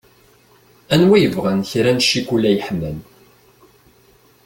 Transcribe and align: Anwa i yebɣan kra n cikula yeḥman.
Anwa 0.93 1.15
i 1.17 1.21
yebɣan 1.21 1.59
kra 1.71 1.91
n 1.93 1.99
cikula 2.07 2.49
yeḥman. 2.53 2.97